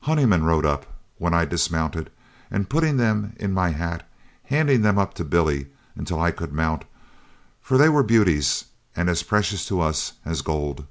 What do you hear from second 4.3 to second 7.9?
handed them up to Billy until I could mount, for they